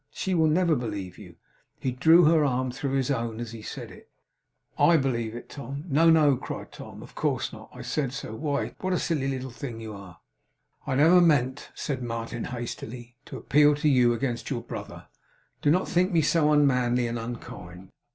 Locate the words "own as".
3.11-3.51